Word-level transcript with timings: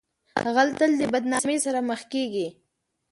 غل 0.55 0.69
تل 0.79 0.91
د 1.01 1.03
بدنامۍ 1.13 1.57
سره 1.65 1.79
مخ 1.89 2.01
کیږي 2.13 2.47